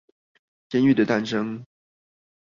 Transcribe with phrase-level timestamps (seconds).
[0.71, 1.63] 監獄的誕生